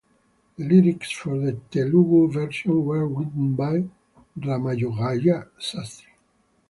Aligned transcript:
The 0.57 0.63
lyrics 0.67 1.11
for 1.11 1.37
the 1.37 1.59
Telugu 1.69 2.27
version 2.33 2.83
were 2.83 3.07
written 3.07 3.53
by 3.53 3.83
Ramajogayya 4.35 5.49
Sastry. 5.59 6.07